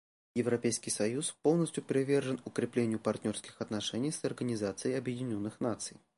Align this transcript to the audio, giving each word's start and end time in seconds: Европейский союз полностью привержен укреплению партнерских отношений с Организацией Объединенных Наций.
Европейский 0.33 0.89
союз 0.89 1.37
полностью 1.43 1.83
привержен 1.83 2.41
укреплению 2.43 2.97
партнерских 2.97 3.61
отношений 3.61 4.11
с 4.11 4.23
Организацией 4.25 4.95
Объединенных 4.95 5.59
Наций. 5.59 5.95